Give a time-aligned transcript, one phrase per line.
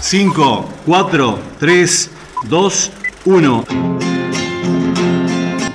[0.00, 2.10] 5, 4, 3,
[2.48, 2.92] 2,
[3.24, 3.64] 1.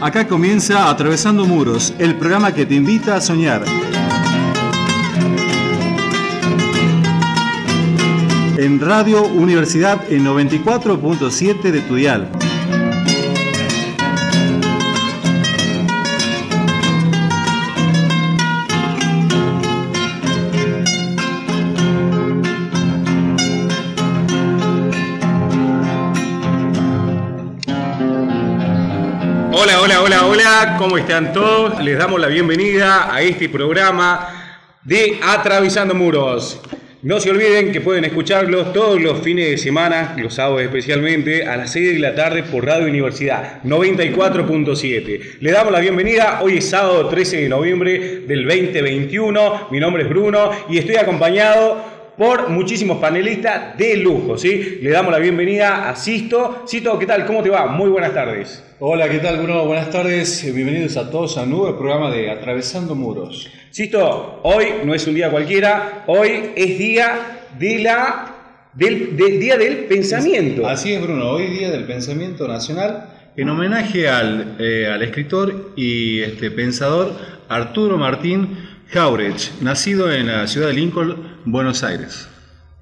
[0.01, 3.63] Acá comienza Atravesando Muros, el programa que te invita a soñar.
[8.57, 12.29] En Radio Universidad en 94.7 de Tudial.
[30.77, 31.83] ¿Cómo están todos?
[31.83, 34.29] Les damos la bienvenida a este programa
[34.83, 36.61] de Atravesando Muros.
[37.01, 41.57] No se olviden que pueden escucharlos todos los fines de semana, los sábados especialmente, a
[41.57, 45.39] las 6 de la tarde por Radio Universidad 94.7.
[45.41, 50.09] Le damos la bienvenida, hoy es sábado 13 de noviembre del 2021, mi nombre es
[50.09, 54.79] Bruno y estoy acompañado por muchísimos panelistas de lujo, ¿sí?
[54.81, 56.63] Le damos la bienvenida a Sisto.
[56.65, 57.25] Sisto, ¿qué tal?
[57.25, 57.67] ¿Cómo te va?
[57.67, 58.63] Muy buenas tardes.
[58.79, 59.65] Hola, ¿qué tal, Bruno?
[59.65, 60.43] Buenas tardes.
[60.53, 63.49] Bienvenidos a todos a un nuevo programa de Atravesando Muros.
[63.71, 68.35] Sisto, hoy no es un día cualquiera, hoy es día de la
[68.73, 70.67] del, día del pensamiento.
[70.67, 71.31] Así es, Bruno.
[71.31, 77.13] Hoy día del pensamiento nacional en homenaje al, eh, al escritor y este, pensador
[77.49, 82.29] Arturo Martín Jauregui, nacido en la ciudad de Lincoln, Buenos Aires.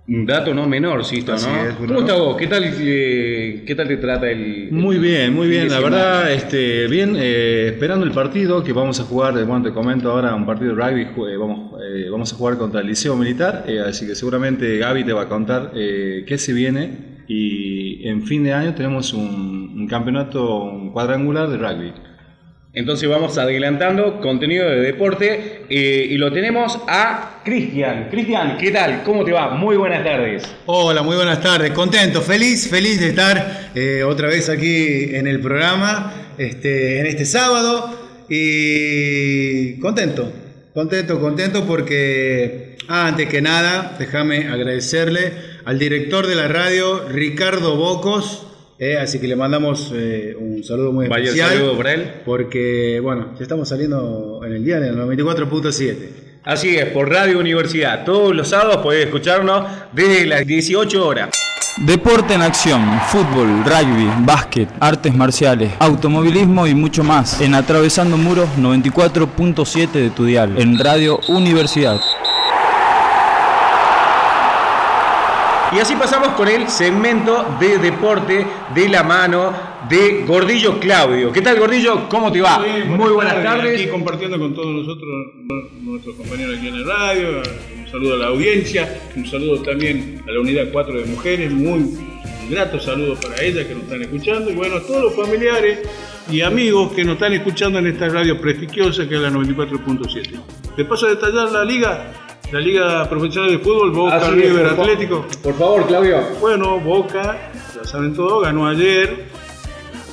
[0.10, 1.88] Un dato no menor, Sisto, ¿no?
[1.88, 2.36] ¿Cómo estás vos?
[2.36, 5.70] ¿Qué tal, eh, ¿Qué tal te trata el, Muy bien, muy bien.
[5.70, 10.12] La verdad, este, bien, eh, esperando el partido que vamos a jugar, bueno, te comento
[10.12, 14.06] ahora, un partido de rugby, vamos, eh, vamos a jugar contra el Liceo Militar, así
[14.06, 18.76] que seguramente Gaby te va a contar qué se viene y en fin de año
[18.76, 21.94] tenemos un, un campeonato cuadrangular de rugby.
[22.74, 28.08] Entonces vamos adelantando contenido de deporte eh, y lo tenemos a Cristian.
[28.10, 29.04] Cristian, ¿qué tal?
[29.04, 29.50] ¿Cómo te va?
[29.50, 30.44] Muy buenas tardes.
[30.68, 31.72] Hola, muy buenas tardes.
[31.72, 37.26] Contento, feliz, feliz de estar eh, otra vez aquí en el programa, este, en este
[37.26, 37.94] sábado.
[38.30, 40.32] Y contento,
[40.74, 45.34] contento, contento porque antes que nada, déjame agradecerle
[45.66, 48.48] al director de la radio, Ricardo Bocos
[48.84, 51.50] eh, así que le mandamos eh, un saludo muy especial.
[51.50, 52.12] Vaya saludo para él.
[52.26, 55.96] Porque, bueno, ya estamos saliendo en el día del 94.7.
[56.44, 58.04] Así es, por Radio Universidad.
[58.04, 61.30] Todos los sábados podés escucharnos desde las 18 horas.
[61.78, 68.50] Deporte en acción, fútbol, rugby, básquet, artes marciales, automovilismo y mucho más en Atravesando Muros
[68.58, 72.02] 94.7 de Tudial, en Radio Universidad.
[75.74, 78.46] Y así pasamos con el segmento de deporte
[78.76, 79.54] de la mano
[79.88, 81.32] de Gordillo Claudio.
[81.32, 82.10] ¿Qué tal, Gordillo?
[82.10, 82.62] ¿Cómo te va?
[82.88, 83.80] Muy, buenas, tardes.
[83.80, 85.10] Aquí compartiendo con todos nosotros,
[85.80, 87.42] nuestros compañeros aquí en el radio.
[87.78, 91.52] Un saludo a la audiencia, un saludo también a la unidad 4 de mujeres.
[91.52, 91.98] Muy
[92.50, 94.52] grato saludo para ellas que nos están escuchando.
[94.52, 95.88] Y bueno, a todos los familiares
[96.30, 100.40] y amigos que nos están escuchando en esta radio prestigiosa que es la 94.7.
[100.76, 102.21] ¿Te paso a detallar la liga?
[102.52, 105.26] La Liga Profesional de Fútbol, Boca River Atlético.
[105.42, 106.22] Por favor, Claudio.
[106.40, 109.26] Bueno, Boca, ya saben todo, ganó ayer,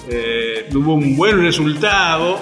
[0.09, 2.41] eh, tuvo un buen resultado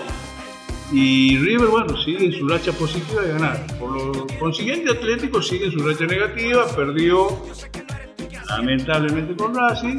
[0.93, 3.67] y River, bueno, sigue en su racha positiva de ganar.
[3.79, 7.29] Por lo consiguiente, Atlético sigue en su racha negativa, perdió
[8.49, 9.99] lamentablemente con Racing.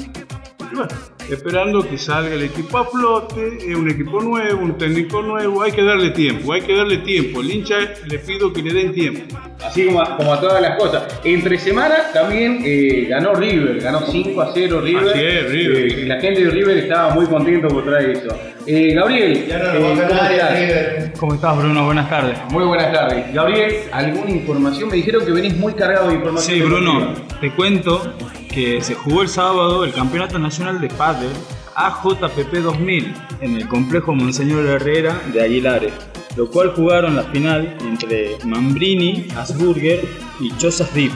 [0.71, 0.95] Y bueno,
[1.29, 5.71] esperando que salga el equipo a flote, es un equipo nuevo, un técnico nuevo, hay
[5.71, 7.41] que darle tiempo, hay que darle tiempo.
[7.41, 9.37] El hincha le pido que le den tiempo.
[9.63, 11.03] Así como a, como a todas las cosas.
[11.23, 15.09] Entre semana también eh, ganó River, ganó 5 a 0 River.
[15.09, 15.99] Así es, River.
[15.99, 18.29] Eh, la gente de River estaba muy contento por traer eso.
[18.65, 21.19] Eh, Gabriel, ¿cómo estás?
[21.19, 21.85] ¿Cómo estás, Bruno?
[21.85, 22.37] Buenas tardes.
[22.51, 23.33] Muy buenas tardes.
[23.33, 24.89] Gabriel, ¿alguna información?
[24.89, 26.55] Me dijeron que venís muy cargado de información.
[26.55, 28.13] Sí, Bruno, te cuento
[28.57, 31.29] que se jugó el sábado el Campeonato Nacional de Padel
[31.75, 35.93] AJPP 2000 en el complejo Monseñor Herrera de Aguilares,
[36.35, 40.03] lo cual jugaron la final entre Mambrini, Asburger
[40.39, 41.11] y Chosas Deep,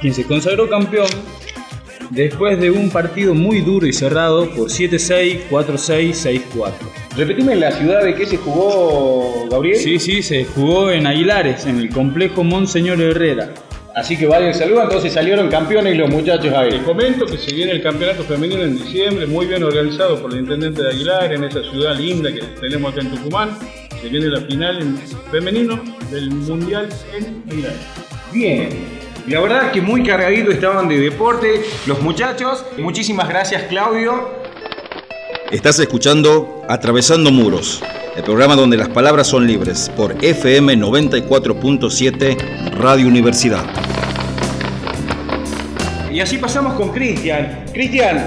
[0.00, 1.08] quien se consagró campeón
[2.10, 6.72] después de un partido muy duro y cerrado por 7-6, 4-6, 6-4.
[7.16, 9.78] Repetime la ciudad de qué se jugó, Gabriel.
[9.78, 13.52] Sí, sí, se jugó en Aguilares, en el complejo Monseñor Herrera.
[13.94, 16.70] Así que vayan saludos, entonces salieron campeones los muchachos ahí.
[16.70, 20.40] Les comento que se viene el campeonato femenino en diciembre, muy bien organizado por el
[20.40, 23.58] intendente de Aguilar, en esa ciudad linda que tenemos acá en Tucumán.
[24.00, 24.98] Se viene la final en
[25.30, 27.72] femenino del Mundial en Aguilar.
[28.32, 28.68] Bien.
[29.26, 32.64] La verdad que muy cargaditos estaban de deporte los muchachos.
[32.78, 34.38] Muchísimas gracias Claudio.
[35.50, 37.82] Estás escuchando Atravesando Muros,
[38.18, 43.64] el programa donde las palabras son libres por FM 94.7 Radio Universidad.
[46.12, 47.64] y así pasamos con Cristian.
[47.72, 48.26] Cristian,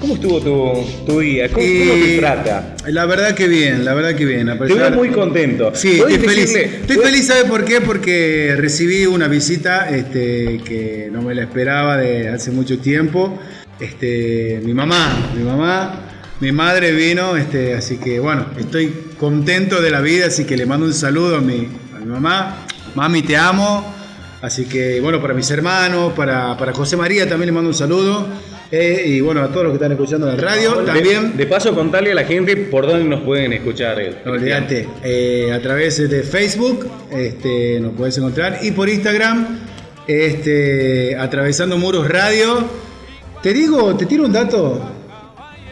[0.00, 1.48] ¿cómo estuvo tu, tu día?
[1.50, 2.76] ¿Cómo, Y cómo te trata?
[2.88, 4.48] La verdad que bien, la verdad que bien.
[4.48, 5.70] a Te veo pesar- muy contento.
[5.74, 6.54] Sí, ¿Podés estoy feliz.
[6.56, 7.80] Estoy feliz, ¿sabe por qué?
[7.80, 13.38] Porque recibí una visita este, que no me la esperaba de hace mucho tiempo.
[13.78, 16.07] Este, mi mamá, mi mamá,
[16.40, 20.66] mi madre vino, este, así que bueno, estoy contento de la vida, así que le
[20.66, 22.64] mando un saludo a mi, a mi mamá.
[22.94, 23.94] Mami, te amo.
[24.40, 28.26] Así que bueno, para mis hermanos, para, para José María también le mando un saludo.
[28.70, 31.36] Eh, y bueno, a todos los que están escuchando en la radio De- también.
[31.36, 33.98] De, paso, contarle a la gente por dónde nos pueden escuchar.
[34.00, 39.58] eh, No olvídate, eh, a través de Facebook este, nos puedes encontrar y por Instagram,
[40.06, 42.64] este, atravesando muros radio.
[43.42, 44.94] Te digo, te tiro un dato.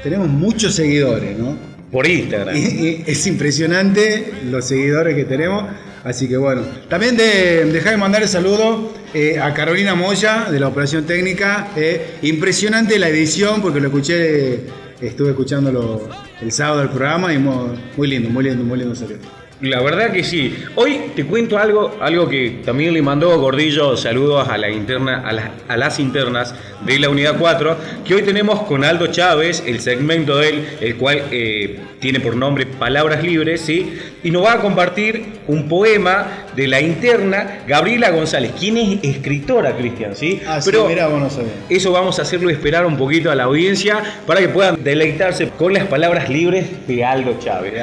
[0.06, 1.56] Tenemos muchos seguidores, ¿no?
[1.90, 2.54] Por Instagram.
[2.56, 5.64] Y- y es impresionante los seguidores que tenemos.
[6.04, 10.60] Así que bueno, también de, dejar de mandar el saludo eh, a Carolina Moya de
[10.60, 11.70] la Operación Técnica.
[11.74, 14.60] eh, impresionante la edición porque lo escuché,
[15.00, 16.08] estuve escuchándolo
[16.40, 19.16] el sábado del programa y muy, muy lindo, muy lindo, muy lindo salió.
[19.60, 20.54] La verdad que sí.
[20.74, 25.32] Hoy te cuento algo, algo que también le mandó Gordillo saludos a la interna, a
[25.32, 26.54] las, a las internas
[26.84, 30.96] de la unidad 4, que hoy tenemos con Aldo Chávez, el segmento de él, el
[30.96, 33.98] cual eh, tiene por nombre Palabras Libres, ¿sí?
[34.22, 39.76] Y nos va a compartir un poema de la interna Gabriela González, quien es escritora,
[39.76, 40.42] Cristian, ¿sí?
[40.46, 41.52] Ah, sí, mirá, sabías.
[41.68, 45.72] Eso vamos a hacerlo esperar un poquito a la audiencia para que puedan deleitarse con
[45.72, 47.74] las palabras libres de Aldo Chávez.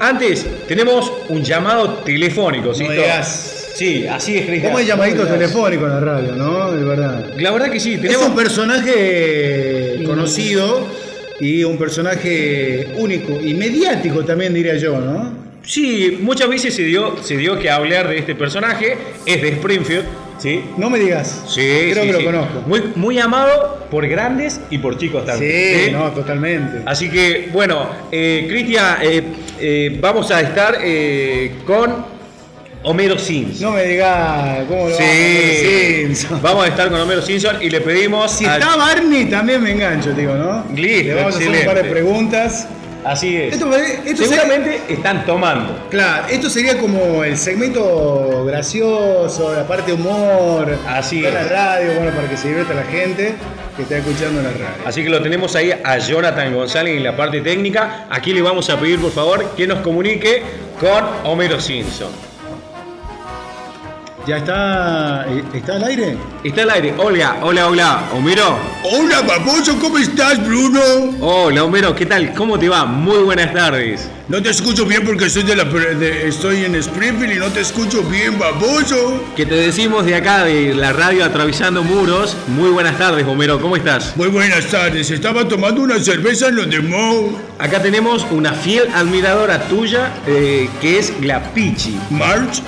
[0.00, 0.95] Antes, tenemos
[1.28, 2.84] un llamado telefónico, ¿sí?
[2.84, 3.52] No digas.
[3.76, 4.72] Sí, así es, Cristian.
[4.72, 6.72] ¿Cómo hay llamaditos telefónicos en la radio, no?
[6.72, 7.30] De verdad.
[7.38, 8.28] La verdad que sí, Es tenemos...
[8.28, 10.86] un personaje conocido
[11.40, 15.32] y un personaje único y mediático también diría yo, ¿no?
[15.62, 18.96] Sí, muchas veces se dio, se dio que hablar de este personaje,
[19.26, 20.04] es de Springfield,
[20.38, 20.60] ¿sí?
[20.78, 21.42] No me digas.
[21.48, 21.60] Sí,
[21.90, 22.24] Creo sí, que lo sí.
[22.24, 22.62] conozco.
[22.66, 25.92] Muy, muy amado por grandes y por chicos Sí, también.
[25.92, 26.82] no, totalmente.
[26.86, 29.22] Así que, bueno, eh, Cristian, eh,
[29.60, 32.04] eh, vamos a estar eh, con
[32.82, 33.62] Homero Simpson.
[33.70, 37.70] No me digas cómo lo Sí, vamos a vamos a estar con Homero Simpson y
[37.70, 38.30] le pedimos.
[38.32, 40.64] Si al- está Barney también me engancho, digo, ¿no?
[40.74, 42.68] Listo, Le vamos a hacer un par de preguntas.
[43.04, 43.54] Así es.
[43.54, 45.86] Esto, esto Seguramente están tomando.
[45.90, 50.76] claro, esto sería como el segmento gracioso, la parte humor.
[50.88, 53.34] Así de la radio, bueno, para que se divierta la gente
[53.76, 54.82] que está escuchando la radio.
[54.86, 58.06] Así que lo tenemos ahí a Jonathan González en la parte técnica.
[58.10, 60.42] Aquí le vamos a pedir, por favor, que nos comunique
[60.80, 62.35] con Homero Simpson.
[64.26, 66.16] ¿Ya está, eh, está al aire?
[66.42, 66.94] Está al aire.
[66.98, 68.02] Hola, hola, hola.
[68.12, 68.58] Homero.
[68.82, 70.80] Hola, baboso, ¿cómo estás, Bruno?
[71.20, 71.94] Hola, Homero.
[71.94, 72.34] ¿Qué tal?
[72.34, 72.84] ¿Cómo te va?
[72.86, 74.08] Muy buenas tardes.
[74.28, 77.60] No te escucho bien porque estoy, de la, de- estoy en Springfield y no te
[77.60, 79.22] escucho bien, baboso.
[79.36, 82.36] Que te decimos de acá, de la radio Atravesando Muros.
[82.48, 83.60] Muy buenas tardes, Homero.
[83.60, 84.16] ¿Cómo estás?
[84.16, 87.30] Muy buenas tardes, estaba tomando una cerveza en los de Moe.
[87.60, 91.96] Acá tenemos una fiel admiradora tuya, eh, que es la Pichi.
[92.10, 92.60] March.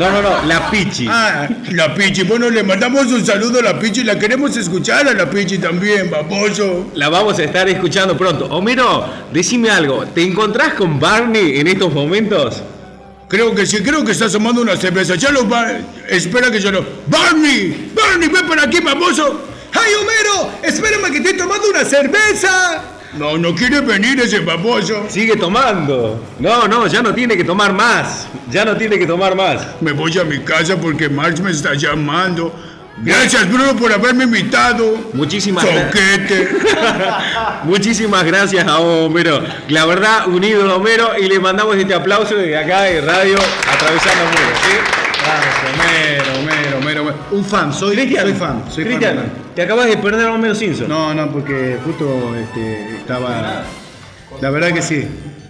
[0.00, 1.06] No, no, no, la Pichi.
[1.10, 2.22] Ah, la Pichi.
[2.22, 4.02] Bueno, le mandamos un saludo a la Pichi.
[4.02, 6.86] La queremos escuchar a la Pichi también, baboso.
[6.94, 8.46] La vamos a estar escuchando pronto.
[8.46, 10.06] Homero, decime algo.
[10.06, 12.62] ¿Te encontrás con Barney en estos momentos?
[13.28, 15.16] Creo que sí, creo que estás tomando una cerveza.
[15.16, 15.70] Ya lo va.
[16.08, 16.82] Espera que yo lo.
[17.06, 17.92] ¡Barney!
[17.94, 19.42] ¡Barney, ven por aquí, baboso!
[19.74, 20.50] ¡Ay, Homero!
[20.62, 22.82] ¡Espérame que estoy tomando una cerveza!
[23.14, 25.06] No, no quiere venir ese baboso.
[25.08, 26.22] Sigue tomando.
[26.38, 28.28] No, no, ya no tiene que tomar más.
[28.50, 29.66] Ya no tiene que tomar más.
[29.80, 32.54] Me voy a mi casa porque March me está llamando.
[32.98, 35.10] Gracias, Bruno, por haberme invitado.
[35.14, 36.50] Muchísimas gracias.
[37.64, 39.42] Muchísimas gracias a Homero.
[39.68, 43.38] La verdad, un ídolo Homero y le mandamos este aplauso desde acá de radio
[43.72, 44.58] Atravesando Muros.
[44.64, 44.99] ¿sí?
[45.30, 47.18] Vamos, Homero, Homero, Homero, Homero.
[47.30, 48.64] Un fan, soy, Cristian, soy fan.
[48.68, 49.32] Soy Cristian, fan.
[49.54, 50.88] te acabas de perder a Homero Simpson.
[50.88, 53.62] No, no, porque justo este, estaba.
[54.40, 55.06] La verdad que sí.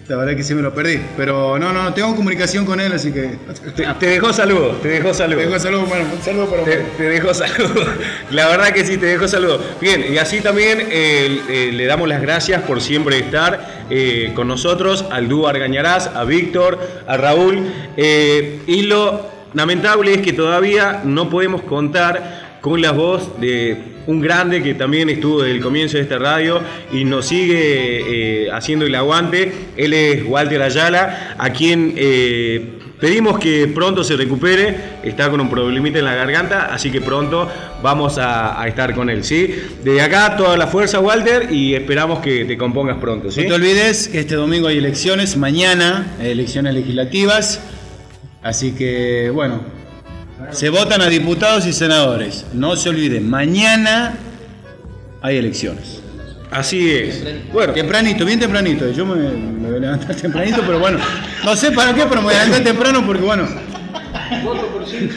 [0.06, 1.00] La verdad que sí me lo perdí.
[1.16, 3.38] Pero no, no, tengo comunicación con él, así que.
[3.76, 5.44] Te, te dejó saludos, te dejó saludos.
[5.44, 7.88] Tengo saludo, bueno, un saludo para Te, te dejo saludos.
[8.30, 9.62] La verdad que sí, te dejo saludos.
[9.80, 14.49] Bien, y así también eh, eh, le damos las gracias por siempre estar eh, con
[14.49, 17.72] nosotros, al dúo Argañarás, a Víctor, a Raúl.
[17.96, 23.76] y lo lamentable es que todavía no podemos contar con la voz de
[24.07, 26.61] un grande que también estuvo desde el comienzo de esta radio
[26.92, 29.52] y nos sigue eh, haciendo el aguante.
[29.76, 34.76] Él es Walter Ayala, a quien eh, pedimos que pronto se recupere.
[35.02, 37.49] Está con un problemita en la garganta, así que pronto
[37.83, 39.25] vamos a, estar con él.
[39.25, 39.54] ¿sí?
[39.83, 43.30] Desde acá toda la fuerza, Walter, y esperamos que te compongas pronto.
[43.30, 43.42] ¿sí?
[43.42, 47.61] No te olvides que este domingo hay elecciones, mañana hay elecciones legislativas.
[48.42, 49.61] Así que, bueno,
[50.50, 52.47] se votan a diputados y senadores.
[52.52, 54.14] No se olviden, mañana
[55.20, 56.00] hay elecciones.
[56.50, 57.25] Así es.
[57.52, 58.90] Bueno, Tempranito, bien tempranito.
[58.90, 60.99] Yo me, me voy a levantar tempranito, pero bueno,
[61.44, 63.47] no sé para qué, pero me voy a levantar temprano porque bueno.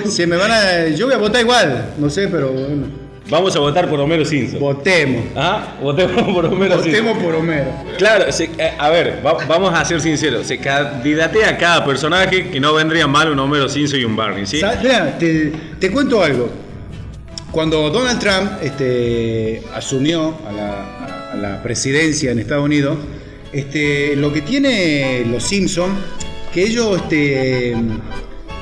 [0.05, 2.85] Se me van a, yo voy a votar igual, no sé, pero bueno,
[3.29, 4.59] vamos a votar por Homero Simpson.
[4.59, 5.23] votemos.
[5.35, 5.75] ¿Ah?
[5.81, 7.05] Votemos por Homero Simpson.
[7.05, 7.71] Votemos por Homero.
[7.97, 10.45] Claro, se- eh, a ver, va- vamos a ser sinceros.
[10.47, 14.45] Se candidatea a cada personaje que no vendría mal un Homero Simpson y un Barney,
[14.45, 14.61] ¿sí?
[14.81, 16.49] Mira, te, te cuento algo.
[17.51, 22.97] Cuando Donald Trump este, asumió a la, a- a la presidencia en Estados Unidos,
[23.51, 25.91] este, lo que tiene los Simpson,
[26.51, 27.75] que ellos este,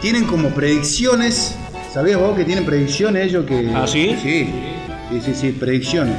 [0.02, 1.56] tienen como predicciones,
[1.92, 3.70] ¿sabías vos que tienen predicciones ellos que...
[3.76, 4.16] ¿Ah, sí?
[4.22, 4.50] Sí,
[5.10, 6.16] sí, sí, sí, predicciones.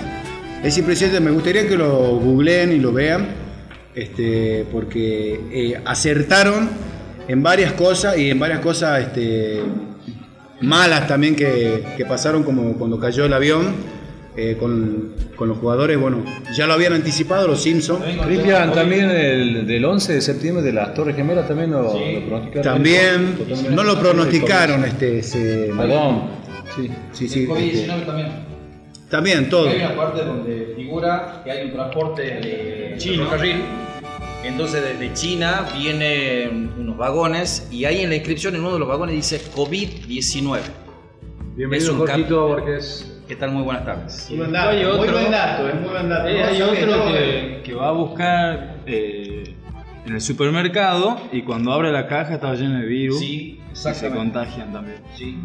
[0.62, 3.28] Es impresionante, me gustaría que lo googleen y lo vean,
[3.94, 6.68] este, porque eh, acertaron
[7.26, 9.62] en varias cosas y en varias cosas este,
[10.60, 13.74] malas también que, que pasaron como cuando cayó el avión
[14.36, 16.24] eh, con, con los jugadores, bueno,
[16.56, 18.02] ya lo habían anticipado los Simpsons.
[18.24, 21.90] Cristian, también el, del 11 de septiembre de las Torres Gemelas también lo, lo
[22.26, 22.62] pronosticaron.
[22.62, 23.70] También Totalmente.
[23.70, 26.22] no lo pronosticaron, este, ese- Perdón.
[26.74, 26.90] Sí.
[27.12, 28.28] sí, sí, El este, COVID-19 también.
[29.10, 29.68] también todo.
[29.68, 33.56] Hay una parte donde figura que hay un transporte de ferrocarril.
[34.44, 38.88] Entonces desde China vienen unos vagones y ahí en la inscripción en uno de los
[38.88, 40.58] vagones dice COVID-19.
[41.54, 43.11] Bienvenido, Jorgito Borges.
[43.28, 43.52] ¿Qué tal?
[43.52, 44.26] Muy buenas tardes.
[44.30, 46.28] Muy buen dato, Hay muy otro- buen dato, es muy buen dato.
[46.28, 49.54] Eh, hay otro no, que, que va a buscar eh,
[50.04, 54.10] en el supermercado y cuando abre la caja está lleno de virus Sí, y se
[54.10, 54.98] contagian también.
[55.16, 55.38] Sí.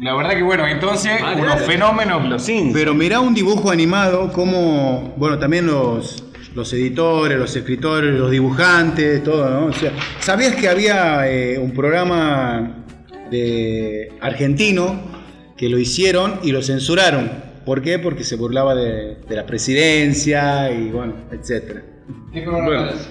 [0.00, 2.50] La verdad que bueno, entonces, unos fenómenos los.
[2.74, 6.22] Pero mirá un dibujo animado como, bueno, también los,
[6.54, 9.66] los editores, los escritores, los dibujantes, todo, ¿no?
[9.68, 12.74] O sea, ¿sabías que había eh, un programa
[13.30, 15.15] de argentino
[15.56, 17.30] que lo hicieron y lo censuraron?
[17.64, 17.98] ¿Por qué?
[17.98, 21.82] Porque se burlaba de, de la presidencia y bueno, etcétera.
[22.32, 22.90] ¿Qué programa Bueno.
[22.90, 23.08] es?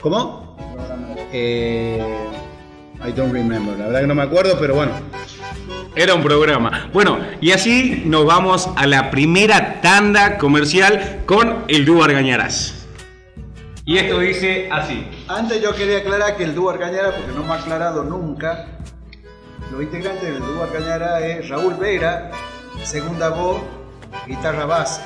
[0.00, 0.56] ¿Cómo?
[1.32, 1.98] Eh,
[3.06, 4.92] I don't remember, la verdad que no me acuerdo, pero bueno.
[5.94, 6.88] Era un programa.
[6.92, 12.86] Bueno, y así nos vamos a la primera tanda comercial con el dúo Argañarás.
[13.84, 15.06] Y esto dice así.
[15.28, 18.78] Antes yo quería aclarar que el dúo Argañara, porque no me ha aclarado nunca,
[19.72, 22.30] los integrantes del dúo Argañara es Raúl Vera,
[22.84, 23.62] segunda voz,
[24.26, 25.00] guitarra base.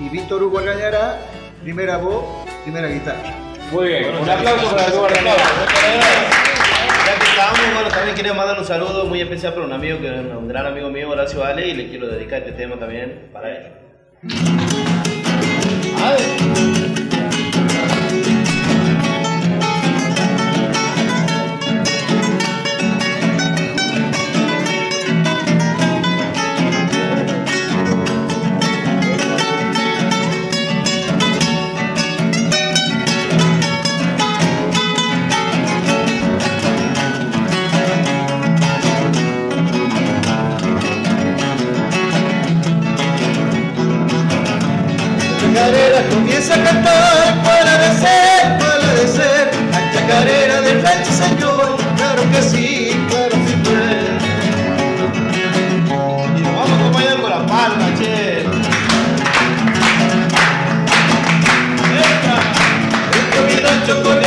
[0.00, 1.18] Y Víctor Hugo Argañara,
[1.62, 2.24] primera voz,
[2.62, 3.34] primera guitarra.
[3.72, 5.08] Muy bien, un aplauso para el dúo.
[7.06, 10.06] Ya que estamos, bueno, también quería mandar un saludo muy especial para un amigo que
[10.06, 13.50] es un gran amigo mío, Horacio Ale, y le quiero dedicar este tema también para
[13.50, 13.72] él.
[15.96, 16.75] chacarera
[46.56, 52.22] comienza a cantar para de ser, para de ser la chacarera del rancho señor, claro
[52.30, 53.54] que sí, claro que sí.
[56.36, 58.46] Y nos vamos a acompañar con la palma, che.
[63.32, 64.25] De mi rancho coreado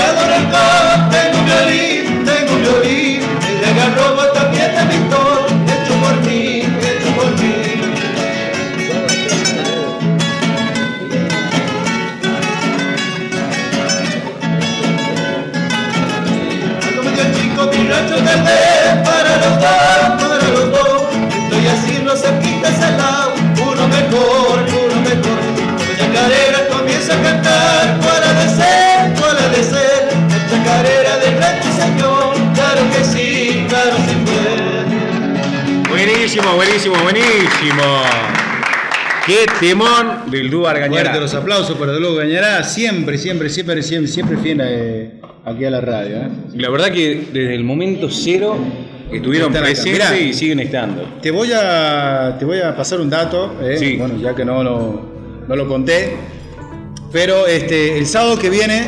[36.32, 37.84] Buenísimo, buenísimo, buenísimo.
[39.26, 41.20] Qué temón del dúo Fuerte Argañarás.
[41.20, 45.12] los aplausos para Luego Gañará, siempre, siempre, siempre, siempre, siempre fiel eh,
[45.44, 46.18] aquí a la radio.
[46.18, 46.30] ¿eh?
[46.54, 48.60] La verdad que desde el momento cero
[49.12, 51.02] estuvieron presentes y siguen estando.
[51.20, 53.78] Te voy a, te voy a pasar un dato, ¿eh?
[53.80, 53.96] Sí.
[53.98, 55.02] bueno, ya que no lo,
[55.48, 56.16] no lo conté,
[57.12, 58.84] pero este, el sábado que viene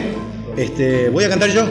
[0.57, 1.65] este, voy a cantar yo.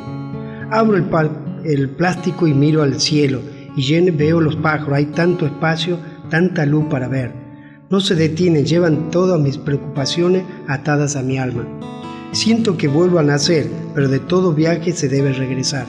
[0.70, 3.42] Abro el, plástico y miro al cielo
[3.76, 4.94] y veo los pájaros.
[4.94, 5.98] Hay tanto espacio,
[6.30, 7.30] tanta luz para ver.
[7.90, 11.68] No se detienen, llevan todas mis preocupaciones atadas a mi alma.
[12.32, 15.86] Siento que vuelvo a nacer, pero de todo viaje se debe regresar.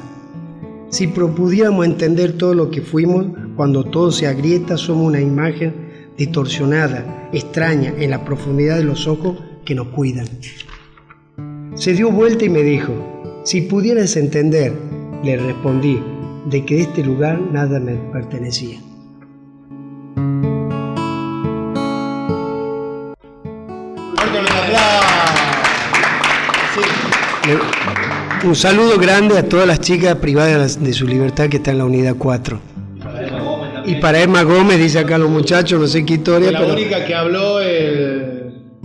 [0.89, 3.25] Si pudiéramos entender todo lo que fuimos,
[3.56, 5.74] cuando todo se agrieta, somos una imagen
[6.17, 10.27] distorsionada, extraña, en la profundidad de los ojos que nos cuidan.
[11.75, 12.94] Se dio vuelta y me dijo,
[13.44, 14.74] si pudieras entender,
[15.24, 16.01] le respondí,
[16.50, 18.79] de que este lugar nada me pertenecía.
[28.44, 31.86] Un saludo grande a todas las chicas privadas de su libertad que están en la
[31.86, 32.60] unidad 4.
[33.86, 36.52] Y para Emma Gómez, dice acá los muchachos, no sé qué historia.
[36.52, 38.38] La única que habló el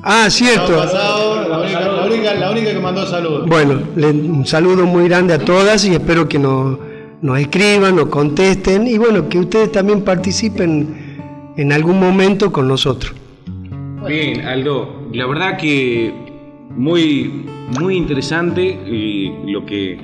[0.05, 0.73] Ah, cierto.
[0.85, 3.47] la, única, que mandó saludos.
[3.47, 6.77] Bueno, un saludo muy grande a todas y espero que nos,
[7.21, 13.15] nos escriban, nos contesten y bueno, que ustedes también participen en algún momento con nosotros.
[14.07, 16.32] Bien, Aldo, la verdad que
[16.77, 17.47] muy,
[17.81, 18.79] muy interesante
[19.47, 19.99] lo que,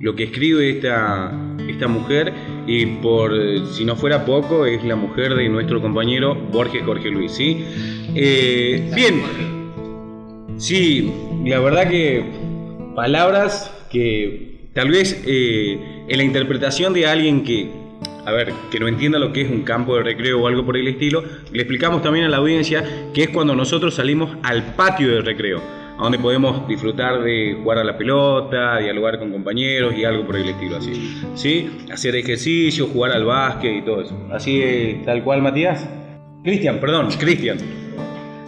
[0.00, 1.32] lo que escribe esta,
[1.68, 2.32] esta mujer.
[2.66, 3.32] Y por
[3.72, 7.64] si no fuera poco es la mujer de nuestro compañero Borges Jorge Luis, ¿sí?
[8.14, 9.22] Eh, bien,
[10.56, 11.12] sí,
[11.44, 12.24] la verdad que
[12.94, 17.70] palabras que tal vez eh, en la interpretación de alguien que,
[18.24, 20.76] a ver, que no entienda lo que es un campo de recreo o algo por
[20.76, 25.08] el estilo, le explicamos también a la audiencia que es cuando nosotros salimos al patio
[25.08, 25.60] de recreo,
[25.98, 30.36] a donde podemos disfrutar de jugar a la pelota, dialogar con compañeros y algo por
[30.36, 31.22] el estilo así.
[31.34, 31.86] ¿Sí?
[31.92, 34.16] Hacer ejercicio, jugar al básquet y todo eso.
[34.32, 35.88] Así es, tal cual, Matías.
[36.42, 37.58] Cristian, perdón, Cristian.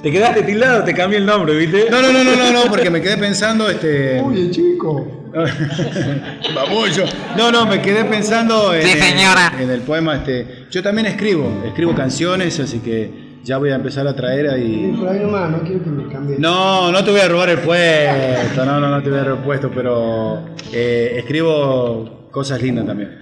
[0.02, 1.86] Te quedaste tildado, te cambié el nombre, ¿viste?
[1.90, 4.20] No, no, no, no, no, no porque me quedé pensando, este.
[4.20, 5.30] Oye, chico.
[6.54, 7.04] Vamos yo.
[7.36, 9.52] No, no, me quedé pensando en, sí, señora.
[9.58, 10.66] en el poema, este.
[10.70, 14.90] Yo también escribo, escribo canciones, así que ya voy a empezar a traer ahí.
[14.90, 16.36] Sí, por ahí nomás, no quiero que me cambie.
[16.36, 19.38] No, no te voy a robar el puesto, no, no, no te voy a robar
[19.38, 23.20] el puesto, pero eh, escribo cosas lindas también.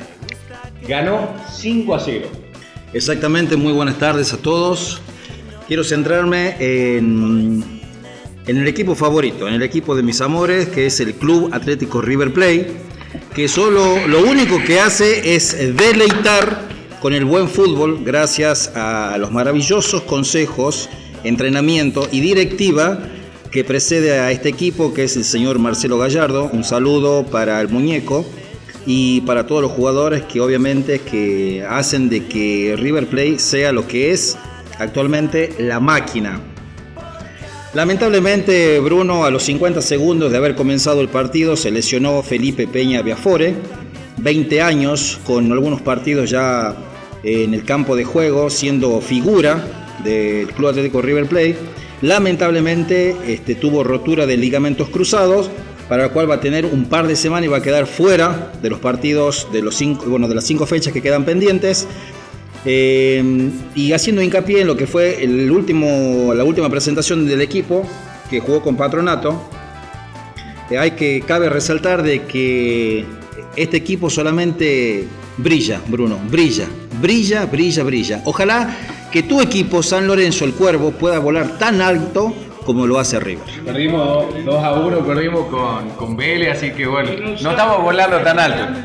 [0.88, 2.28] ganó 5 a 0.
[2.94, 5.02] Exactamente, muy buenas tardes a todos.
[5.68, 7.64] Quiero centrarme en,
[8.48, 12.34] el equipo favorito, en el equipo de mis amores, que es el Club Atlético River
[12.34, 12.72] Plate,
[13.36, 16.68] que solo lo único que hace es deleitar
[17.00, 20.90] con el buen fútbol gracias a los maravillosos consejos,
[21.24, 23.00] entrenamiento y directiva
[23.52, 26.50] que precede a este equipo, que es el señor Marcelo Gallardo.
[26.54, 28.26] Un saludo para el muñeco
[28.86, 33.88] y para todos los jugadores que obviamente que hacen de que River Plate sea lo
[33.88, 34.38] que es
[34.78, 36.40] actualmente la máquina.
[37.74, 43.02] Lamentablemente Bruno a los 50 segundos de haber comenzado el partido se lesionó Felipe Peña
[43.02, 43.54] Biafore,
[44.18, 46.76] 20 años con algunos partidos ya
[47.24, 49.64] en el campo de juego siendo figura
[50.04, 51.79] del Club Atlético River Plate.
[52.02, 55.50] Lamentablemente este, tuvo rotura de ligamentos cruzados,
[55.90, 58.52] para el cual va a tener un par de semanas y va a quedar fuera
[58.62, 61.88] de los partidos de, los cinco, bueno, de las cinco fechas que quedan pendientes.
[62.66, 67.88] Eh, y haciendo hincapié en lo que fue el último, la última presentación del equipo
[68.30, 69.50] que jugó con Patronato,
[70.70, 73.06] eh, hay que cabe resaltar de que
[73.56, 75.08] este equipo solamente
[75.42, 76.68] brilla, Bruno, brilla,
[77.02, 78.22] brilla, brilla, brilla.
[78.26, 78.76] Ojalá
[79.12, 82.34] que tu equipo San Lorenzo el Cuervo pueda volar tan alto
[82.66, 83.46] como lo hace River.
[83.66, 87.10] Perdimos 2 a 1, perdimos con, con Vélez, así que bueno,
[87.42, 88.80] no estamos volando tan alto.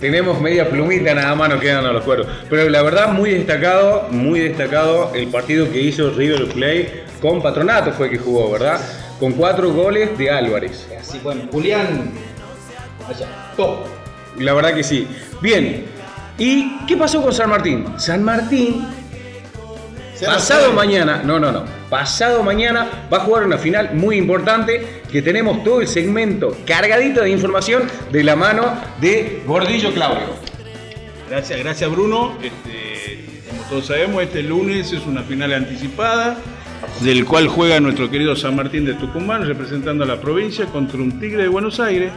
[0.00, 2.28] Tenemos media plumita nada más, nos quedan a los cuervos.
[2.48, 7.92] Pero la verdad, muy destacado, muy destacado el partido que hizo River Plate con Patronato
[7.92, 8.80] fue que jugó, ¿verdad?
[9.18, 10.88] Con cuatro goles de Álvarez.
[10.98, 12.12] Así, bueno, Julián,
[13.08, 13.97] allá, top.
[14.38, 15.06] La verdad que sí.
[15.40, 15.86] Bien.
[16.38, 17.84] ¿Y qué pasó con San Martín?
[17.98, 18.86] San Martín,
[20.24, 25.22] pasado mañana, no, no, no, pasado mañana va a jugar una final muy importante que
[25.22, 30.26] tenemos todo el segmento cargadito de información de la mano de Gordillo Claudio.
[31.28, 32.36] Gracias, gracias Bruno.
[32.42, 36.36] Este, como todos sabemos, este lunes es una final anticipada,
[37.00, 41.20] del cual juega nuestro querido San Martín de Tucumán, representando a la provincia contra un
[41.20, 42.12] Tigre de Buenos Aires.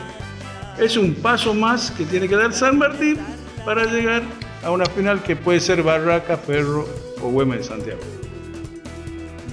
[0.81, 3.17] Es un paso más que tiene que dar San Martín
[3.63, 4.23] para llegar
[4.63, 6.89] a una final que puede ser Barraca, Ferro
[7.21, 7.99] o Güemes de Santiago.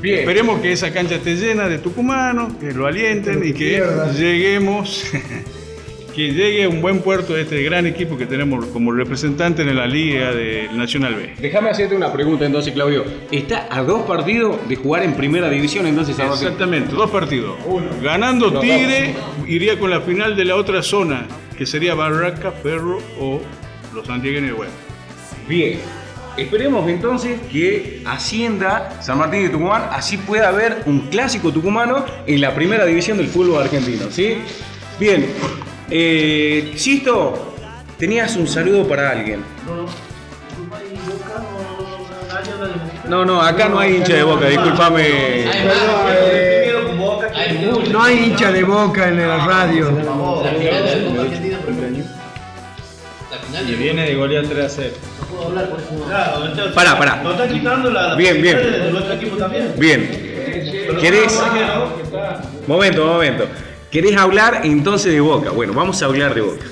[0.00, 0.20] Bien.
[0.20, 3.84] Esperemos que esa cancha esté llena de tucumanos, que lo alienten y que
[4.16, 5.04] lleguemos,
[6.18, 9.86] que llegue a un buen puerto este gran equipo que tenemos como representante en la
[9.86, 11.34] Liga del Nacional B.
[11.38, 13.04] Déjame hacerte una pregunta entonces, Claudio.
[13.30, 16.18] Está a dos partidos de jugar en primera división, entonces?
[16.18, 17.56] Exactamente, dos partidos.
[18.02, 19.14] Ganando Tigre,
[19.46, 21.24] iría con la final de la otra zona,
[21.56, 23.40] que sería Barraca, Ferro o
[23.94, 24.74] los santiagueños de Güemes.
[25.48, 25.78] Bien.
[26.36, 32.40] Esperemos entonces que ascienda San Martín de Tucumán, así pueda haber un clásico tucumano en
[32.40, 34.38] la primera división del fútbol argentino, ¿sí?
[34.98, 35.24] Bien.
[35.90, 37.54] Eh, Chisto,
[37.98, 39.42] tenías un saludo para alguien.
[43.08, 45.44] No, no, acá no hay hincha de boca, discúlpame.
[47.90, 49.90] No hay hincha de boca en la radio.
[53.66, 54.90] Y viene de golear 3 a 0.
[56.74, 57.16] Pará, pará.
[57.22, 58.56] Nos está quitando la, Bien, bien.
[58.56, 59.72] posibilidad de nuestro equipo también.
[59.78, 60.10] Bien.
[61.00, 61.42] ¿Querés?
[62.66, 63.46] Momento, momento.
[63.90, 65.50] ¿Querés hablar entonces de Boca?
[65.50, 66.66] Bueno, vamos a hablar de Boca.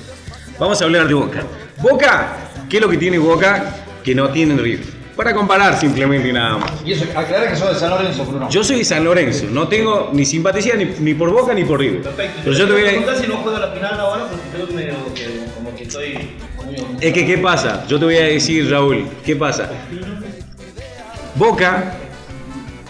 [0.59, 1.43] Vamos a hablar de Boca.
[1.81, 2.37] Boca,
[2.69, 4.85] ¿qué es lo que tiene Boca que no tiene River?
[5.15, 6.71] Para comparar simplemente y nada más.
[6.85, 8.47] Y eso, aclara que sos de San Lorenzo, Bruno.
[8.51, 11.79] Yo soy de San Lorenzo, no tengo ni simpatía ni, ni por Boca ni por
[11.79, 12.07] River.
[12.43, 14.73] Pero yo te voy a preguntar si no juego la final ahora porque creo que,
[14.75, 16.37] medio que como que estoy
[17.01, 17.83] Es que, ¿qué pasa?
[17.87, 19.71] Yo te voy a decir, Raúl, ¿qué pasa?
[21.33, 21.95] Boca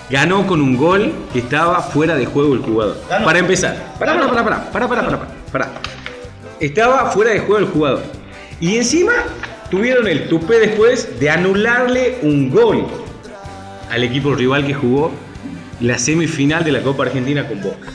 [0.10, 2.98] ganó con un gol que estaba fuera de juego el jugador.
[3.10, 3.26] Ganó.
[3.26, 3.96] Para empezar.
[4.00, 5.72] Pará, pará, pará, pará, pará, pará, pará, pará.
[6.60, 8.04] Estaba fuera de juego el jugador.
[8.60, 9.13] Y encima
[9.70, 12.88] tuvieron el tupé después de anularle un gol
[13.89, 15.12] al equipo rival que jugó
[15.80, 17.91] la semifinal de la Copa Argentina con Boca.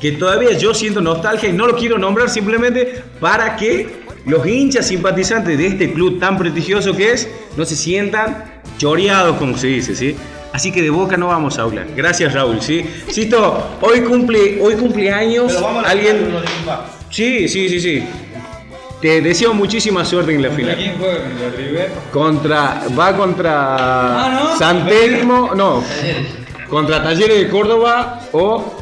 [0.00, 4.88] Que todavía yo siento nostalgia y no lo quiero nombrar simplemente para que los hinchas
[4.88, 8.44] simpatizantes de este club tan prestigioso que es no se sientan
[8.78, 10.16] choreados, como se dice, ¿sí?
[10.52, 11.86] Así que de Boca no vamos a hablar.
[11.94, 12.84] Gracias, Raúl, ¿sí?
[13.08, 16.32] Sisto, hoy cumple, hoy cumple años Pero vamos a la alguien...
[16.32, 16.40] no.
[17.10, 18.04] Sí, sí, sí, sí.
[19.00, 20.76] Te deseo muchísima suerte en la final.
[20.76, 21.90] ¿Quién juega contra River?
[22.12, 22.82] Contra.
[22.98, 23.76] Va contra.
[24.26, 24.58] Ah, ¿no?
[24.58, 25.54] San Telmo.
[25.54, 25.82] No.
[26.68, 28.74] Contra Talleres de Córdoba o.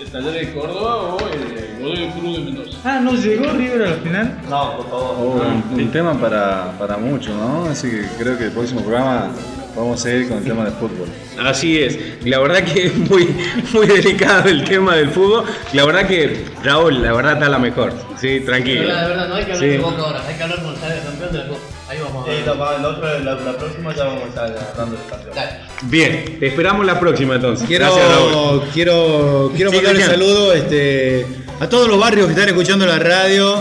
[0.00, 2.78] ¿El Taller de Córdoba o el Godoy Cruz de Mendoza?
[2.84, 4.38] Ah, ¿no llegó River a la final?
[4.48, 5.16] No, por favor.
[5.18, 7.66] Oh, un, un tema para, para mucho, ¿no?
[7.70, 9.28] Así que creo que el próximo programa
[9.76, 11.08] vamos a seguir con el tema de fútbol.
[11.40, 11.98] Así es.
[12.24, 13.28] La verdad que es muy,
[13.72, 15.44] muy delicado el tema del fútbol.
[15.72, 17.92] La verdad que Raúl, la verdad está la mejor.
[18.20, 18.84] Sí, tranquilo.
[18.84, 19.76] La verdad, no hay que hablar Sí.
[19.76, 21.60] de Boca ahora, hay que hablar con el campeón de la Copa.
[21.88, 22.46] Ahí vamos a Sí, ver.
[22.46, 25.34] la, la otra- la- la próxima ya vamos a estar dando el campeón.
[25.34, 25.50] Dale.
[25.82, 27.66] Bien, te esperamos la próxima entonces.
[27.66, 28.62] Quiero, Gracias, Raúl.
[28.72, 31.26] quiero, quiero Sí, mandar un saludo este,
[31.60, 33.60] a todos los barrios que están escuchando la radio,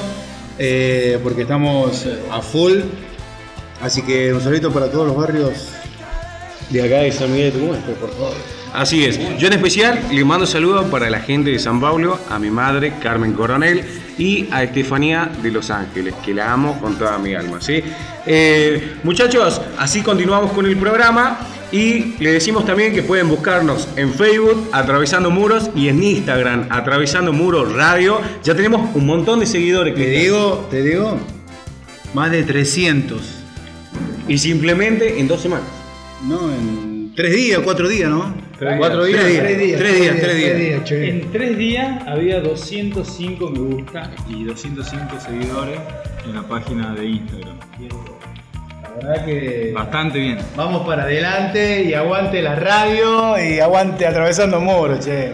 [0.60, 2.80] eh, porque estamos a full.
[3.82, 5.70] Así que un saludito para todos los barrios.
[6.72, 8.34] De acá de San Miguel de Tucumán, por favor.
[8.74, 9.20] Así es.
[9.38, 12.94] Yo en especial le mando saludos para la gente de San Pablo, a mi madre
[13.02, 13.84] Carmen Coronel
[14.18, 17.60] y a Estefanía de Los Ángeles, que la amo con toda mi alma.
[17.60, 17.84] ¿sí?
[18.26, 21.40] Eh, muchachos, así continuamos con el programa
[21.74, 27.34] y le decimos también que pueden buscarnos en Facebook, Atravesando Muros, y en Instagram, Atravesando
[27.34, 28.22] Muros Radio.
[28.44, 29.94] Ya tenemos un montón de seguidores.
[29.94, 30.24] Te Cristian.
[30.24, 31.18] digo, te digo,
[32.14, 33.22] más de 300.
[34.28, 35.81] Y simplemente en dos semanas.
[36.24, 38.34] No, en tres días, cuatro días, ¿no?
[38.78, 39.24] Cuatro días.
[39.24, 40.92] Tres días, tres días, tres días.
[40.92, 45.80] En tres días había 205 me gusta y 205 seguidores
[46.26, 47.58] en la página de Instagram.
[48.84, 50.38] La verdad que Bastante bien.
[50.56, 55.32] vamos para adelante y aguante la radio y aguante atravesando muros, che.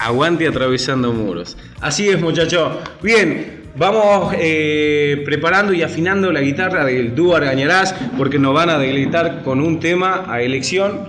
[0.00, 1.56] Aguante atravesando muros.
[1.80, 2.78] Así es, muchachos.
[3.02, 8.78] Bien, vamos eh, preparando y afinando la guitarra del dúo Argañarás porque nos van a
[8.78, 11.08] deleitar con un tema a elección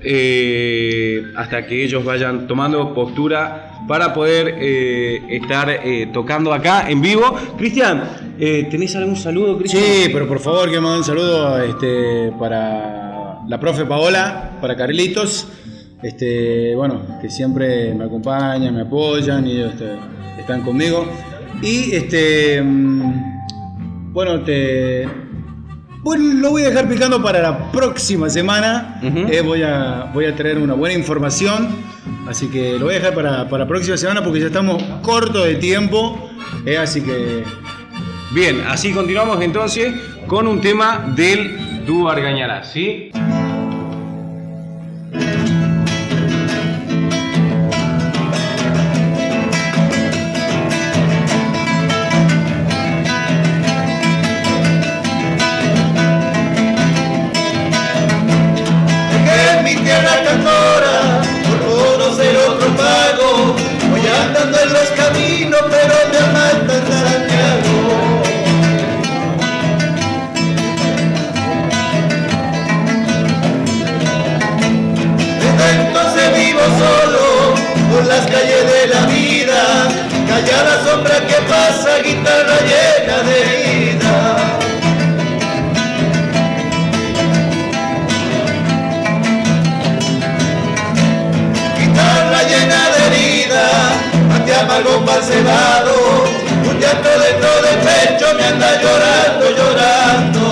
[0.00, 5.80] eh, hasta que ellos vayan tomando postura para poder eh, estar
[6.12, 7.36] tocando acá en vivo.
[7.56, 8.02] Cristian,
[8.38, 9.82] eh, ¿tenés algún saludo, Cristian?
[9.82, 15.46] Sí, pero por favor quiero mandar un saludo este, para la profe Paola, para Carlitos,
[16.02, 19.96] este, bueno, que siempre me acompañan, me apoyan y este,
[20.38, 21.06] están conmigo.
[21.62, 25.08] Y este, mm, bueno, te,
[26.02, 29.00] bueno, lo voy a dejar picando para la próxima semana.
[29.02, 31.68] Eh, voy, a, voy a traer una buena información.
[32.28, 35.46] Así que lo voy a dejar para, para la próxima semana porque ya estamos cortos
[35.46, 36.30] de tiempo.
[36.66, 37.44] eh, así que
[38.34, 39.92] Bien, así continuamos entonces
[40.26, 43.10] con un tema del dúo Argañarás, ¿sí?
[96.68, 100.42] Un llanto dentro del pecho me anda llorando, llorando.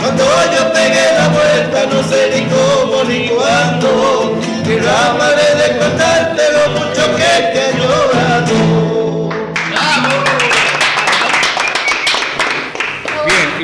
[0.00, 6.42] Cuando yo pegué la vuelta no sé ni cómo ni cuándo, ni ramaré de contarte
[6.52, 8.85] lo mucho que he llorado.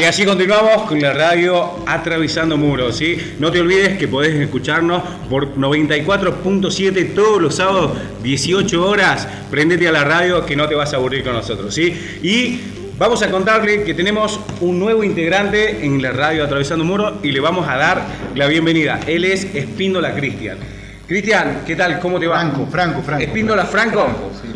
[0.02, 3.16] Y así continuamos con la radio Atravesando Muros, ¿sí?
[3.38, 9.28] No te olvides que podés escucharnos por 94.7 todos los sábados, 18 horas.
[9.48, 11.94] Prendete a la radio que no te vas a aburrir con nosotros, ¿sí?
[12.20, 12.58] Y
[12.98, 17.38] vamos a contarle que tenemos un nuevo integrante en la radio Atravesando Muros y le
[17.38, 18.98] vamos a dar la bienvenida.
[19.06, 20.81] Él es Espíndola Cristian.
[21.06, 21.98] Cristian, ¿qué tal?
[21.98, 22.38] ¿Cómo te va?
[22.38, 23.24] Franco, Franco, Franco.
[23.24, 24.06] Espíndola Franco.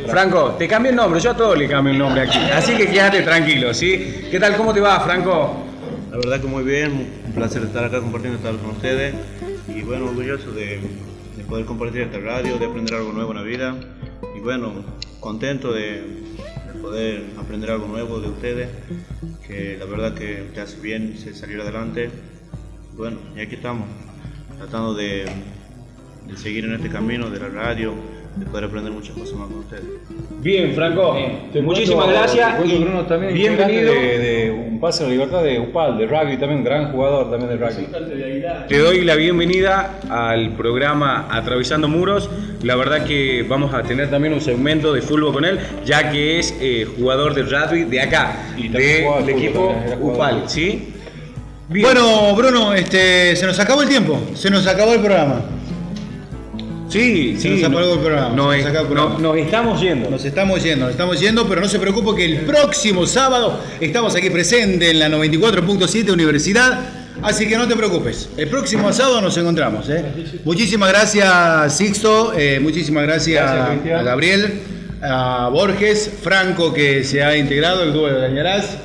[0.09, 2.39] Franco, te cambio el nombre, yo a todos le cambio el nombre aquí.
[2.55, 4.27] Así que quédate tranquilo, ¿sí?
[4.31, 4.57] ¿Qué tal?
[4.57, 5.65] ¿Cómo te va, Franco?
[6.11, 9.15] La verdad que muy bien, un placer estar acá compartiendo esta con ustedes
[9.69, 10.81] y bueno, orgulloso de,
[11.37, 13.75] de poder compartir esta radio, de aprender algo nuevo en la vida
[14.35, 14.85] y bueno,
[15.21, 16.03] contento de,
[16.73, 18.69] de poder aprender algo nuevo de ustedes,
[19.47, 22.11] que la verdad que te hace bien salir adelante.
[22.95, 23.89] Bueno, y aquí estamos,
[24.59, 25.27] tratando de,
[26.29, 27.95] de seguir en este camino de la radio,
[28.37, 29.85] de poder aprender muchas cosas más con ustedes.
[30.43, 31.17] Bien, Franco.
[31.53, 32.51] Te Muchísimas cuento- gracias.
[32.51, 33.93] te cuento, y Bruno, también bienvenido.
[33.95, 37.49] De, de un pase a la libertad de UPAL, de rugby, también gran jugador también
[37.59, 37.87] de rugby.
[38.69, 42.29] Te doy la bienvenida al programa Atravesando Muros.
[42.63, 46.39] La verdad que vamos a tener también un segmento de fútbol con él, ya que
[46.39, 49.99] es eh, jugador de rugby de acá, Y del fútbol equipo también.
[50.03, 50.93] UPAL, ¿sí?
[51.69, 51.85] Bien.
[51.87, 55.41] Bueno, Bruno, este, se nos acabó el tiempo, se nos acabó el programa.
[56.89, 57.49] Sí, sí.
[57.51, 59.11] nos apagó el programa, Nos, se nos acabó el programa.
[59.15, 60.11] nos- nos estamos yendo.
[60.11, 64.15] Nos estamos yendo, nos estamos yendo, pero no se preocupe que el próximo sábado estamos
[64.15, 66.79] aquí presentes en la 94.7 Universidad,
[67.23, 68.29] así que no te preocupes.
[68.37, 69.89] El próximo sábado nos encontramos.
[69.91, 70.05] ¿eh?
[70.45, 74.61] Muchísimas gracias Sixto, eh, muchísimas gracias, a Gabriel,
[75.03, 78.79] a Borges, Franco que se ha integrado, el dúo de Dañarás,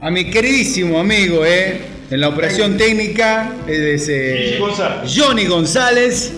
[0.00, 4.58] a mi queridísimo amigo eh, en la operación técnica, es, eh,
[5.16, 6.32] Johnny González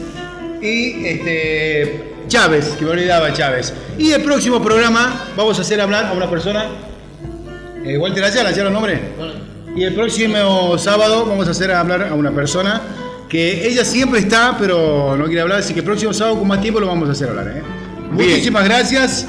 [0.61, 3.73] y este Chávez, que me olvidaba Chávez.
[3.99, 6.66] Y el próximo programa vamos a hacer hablar a una persona,
[7.85, 9.01] eh, Walter Ayala, ¿ya el nombre?
[9.75, 12.83] Y el próximo sábado vamos a hacer hablar a una persona
[13.29, 16.61] que ella siempre está, pero no quiere hablar, así que el próximo sábado con más
[16.61, 17.49] tiempo lo vamos a hacer hablar.
[17.49, 17.62] ¿eh?
[18.11, 19.27] Muchísimas gracias.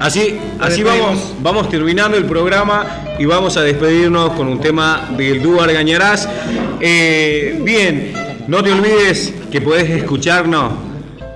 [0.00, 5.40] Así, así vamos, vamos terminando el programa y vamos a despedirnos con un tema del
[5.40, 6.28] dúo Argañarás.
[6.80, 8.12] Eh, bien,
[8.48, 10.72] no te olvides que podés escucharnos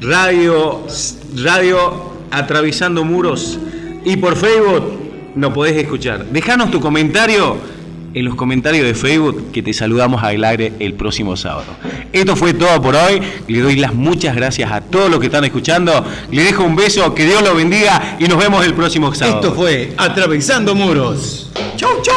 [0.00, 0.86] radio,
[1.36, 3.58] radio Atravesando Muros
[4.04, 4.92] y por Facebook
[5.34, 6.24] nos podés escuchar.
[6.26, 7.56] Dejanos tu comentario
[8.14, 11.66] en los comentarios de Facebook que te saludamos al aire el próximo sábado.
[12.12, 13.20] Esto fue todo por hoy.
[13.46, 16.04] Le doy las muchas gracias a todos los que están escuchando.
[16.30, 19.40] Le dejo un beso, que Dios los bendiga y nos vemos el próximo sábado.
[19.40, 21.50] Esto fue Atravesando Muros.
[21.76, 22.07] ¡Chau, chau!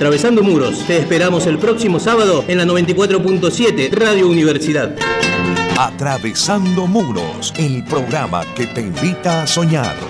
[0.00, 0.86] Atravesando Muros.
[0.86, 4.96] Te esperamos el próximo sábado en la 94.7 Radio Universidad.
[5.78, 10.09] Atravesando Muros, el programa que te invita a soñar.